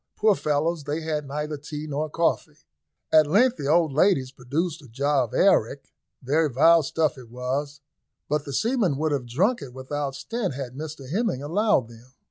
[0.15, 0.85] Poor fellows!
[0.85, 2.65] they had neither tea nor coffee.
[3.11, 5.93] At length the old ladies produced a jar of arrack
[6.23, 7.81] very vile stuff it was,
[8.27, 12.15] but the seamen would have drunk it without stint had Mr Hemming allowed them.